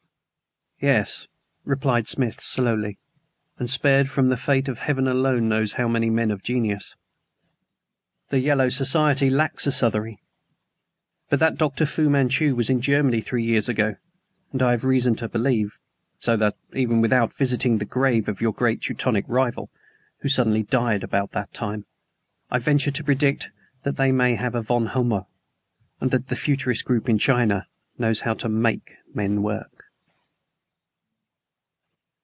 "Yes," 0.83 1.27
replied 1.63 2.07
Smith 2.07 2.41
slowly, 2.41 2.97
"and 3.59 3.69
spared 3.69 4.09
from 4.09 4.29
the 4.29 4.35
fate 4.35 4.67
of 4.67 4.79
Heaven 4.79 5.07
alone 5.07 5.47
knows 5.47 5.73
how 5.73 5.87
many 5.87 6.09
men 6.09 6.31
of 6.31 6.41
genius. 6.41 6.95
The 8.29 8.39
yellow 8.39 8.67
society 8.69 9.29
lacks 9.29 9.67
a 9.67 9.71
Southery, 9.71 10.23
but 11.29 11.39
that 11.39 11.59
Dr. 11.59 11.85
Fu 11.85 12.09
Manchu 12.09 12.55
was 12.55 12.67
in 12.67 12.81
Germany 12.81 13.21
three 13.21 13.43
years 13.43 13.69
ago 13.69 13.97
I 14.59 14.71
have 14.71 14.83
reason 14.83 15.13
to 15.17 15.29
believe; 15.29 15.79
so 16.17 16.35
that, 16.37 16.55
even 16.73 16.99
without 16.99 17.31
visiting 17.35 17.77
the 17.77 17.85
grave 17.85 18.27
of 18.27 18.41
your 18.41 18.51
great 18.51 18.81
Teutonic 18.81 19.25
rival, 19.27 19.69
who 20.21 20.29
suddenly 20.29 20.63
died 20.63 21.03
at 21.03 21.03
about 21.03 21.31
that 21.33 21.53
time, 21.53 21.85
I 22.49 22.57
venture 22.57 22.89
to 22.89 23.03
predict 23.03 23.51
that 23.83 23.97
they 23.97 24.15
have 24.35 24.55
a 24.55 24.63
Von 24.63 24.87
Homber. 24.87 25.27
And 25.99 26.09
the 26.09 26.35
futurist 26.35 26.85
group 26.85 27.07
in 27.07 27.19
China 27.19 27.67
knows 27.99 28.21
how 28.21 28.33
to 28.33 28.49
MAKE 28.49 28.93
men 29.13 29.43
work!" 29.43 29.67